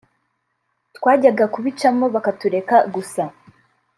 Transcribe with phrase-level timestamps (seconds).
[0.97, 3.21] twajyaga kubicamo bakatureka gusa